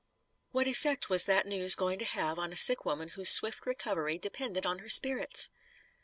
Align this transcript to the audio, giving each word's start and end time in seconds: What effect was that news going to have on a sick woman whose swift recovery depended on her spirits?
What 0.49 0.65
effect 0.65 1.11
was 1.11 1.25
that 1.25 1.45
news 1.45 1.75
going 1.75 1.99
to 1.99 2.05
have 2.05 2.39
on 2.39 2.51
a 2.51 2.55
sick 2.55 2.85
woman 2.85 3.09
whose 3.09 3.29
swift 3.29 3.67
recovery 3.67 4.17
depended 4.17 4.65
on 4.65 4.79
her 4.79 4.89
spirits? 4.89 5.49